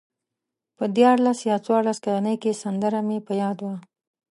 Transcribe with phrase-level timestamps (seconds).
[0.77, 3.75] په دیارلس یا څوارلس کلنۍ کې سندره مې په یاد وه.